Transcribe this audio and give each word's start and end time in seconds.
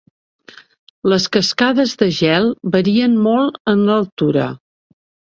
Les 1.11 1.25
cascades 1.35 1.91
de 1.99 2.07
gel 2.19 2.47
varien 2.77 3.13
molt 3.27 3.59
en 3.75 3.83
l'altura. 3.91 4.47